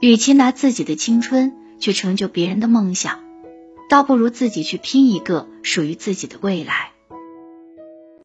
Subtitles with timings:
[0.00, 3.20] 与其拿自己的青春去成就别人的梦想
[3.90, 6.89] 倒不如自己去拼一个属于自己的未来。